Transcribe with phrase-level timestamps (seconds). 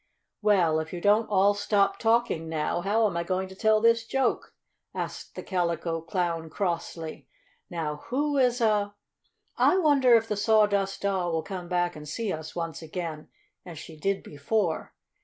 [0.41, 4.03] "Well, if you don't all stop talking now, how am I going to tell this
[4.03, 4.55] joke?"
[4.95, 7.27] asked the Calico Clown crossly.
[7.69, 8.95] "Now, who is a"
[9.57, 13.27] "I wonder if the Sawdust Doll will come back and see us once again,
[13.63, 14.95] as she did before?"